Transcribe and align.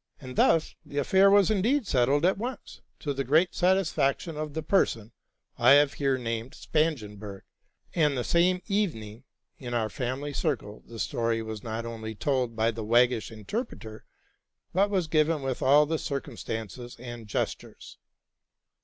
''And 0.20 0.34
thus 0.34 0.74
the 0.84 0.98
affair 0.98 1.30
was 1.30 1.52
indeed 1.52 1.86
settled 1.86 2.24
at 2.26 2.36
once, 2.36 2.80
to 2.98 3.14
the 3.14 3.22
great 3.22 3.54
satisfaction 3.54 4.36
of 4.36 4.52
the 4.54 4.62
person 4.64 5.12
I 5.56 5.74
have 5.74 5.92
here 5.92 6.18
named 6.18 6.54
Spangenberg; 6.56 7.44
and 7.94 8.18
the 8.18 8.24
same 8.24 8.60
evening, 8.66 9.22
in 9.56 9.74
our 9.74 9.88
family 9.88 10.32
circle, 10.32 10.82
the 10.88 10.98
story 10.98 11.42
was 11.42 11.62
not 11.62 11.86
only 11.86 12.16
told 12.16 12.56
by 12.56 12.72
the 12.72 12.82
waggish 12.82 13.30
interpreter, 13.30 14.04
but 14.72 14.90
was 14.90 15.06
given 15.06 15.42
with 15.42 15.62
all 15.62 15.86
the 15.86 15.96
circumstances 15.98 16.96
and 16.98 17.28
gestures. 17.28 17.98